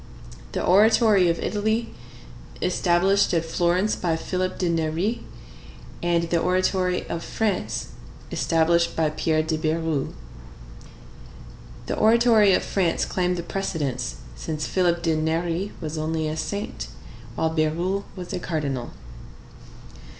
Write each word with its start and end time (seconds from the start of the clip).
The 0.53 0.65
Oratory 0.65 1.29
of 1.29 1.37
Italy, 1.37 1.93
established 2.59 3.35
at 3.35 3.45
Florence 3.45 3.95
by 3.95 4.15
Philip 4.15 4.57
de 4.57 4.67
Neri, 4.67 5.23
and 6.01 6.23
the 6.23 6.39
Oratory 6.39 7.07
of 7.07 7.23
France, 7.23 7.89
established 8.31 8.95
by 8.95 9.11
Pierre 9.11 9.43
de 9.43 9.59
Bérulle. 9.59 10.13
The 11.85 11.95
Oratory 11.95 12.51
of 12.53 12.63
France 12.63 13.05
claimed 13.05 13.37
the 13.37 13.43
precedence, 13.43 14.15
since 14.35 14.65
Philip 14.65 15.03
de 15.03 15.15
Neri 15.15 15.71
was 15.79 15.99
only 15.99 16.27
a 16.27 16.35
saint, 16.35 16.87
while 17.35 17.51
Bérulle 17.55 18.05
was 18.15 18.33
a 18.33 18.39
cardinal. 18.39 18.93